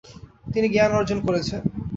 তিনি 0.47 0.67
জ্ঞান 0.69 0.91
অর্জন 0.99 1.19
করেছেন। 1.27 1.61